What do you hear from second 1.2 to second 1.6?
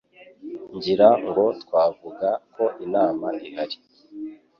ngo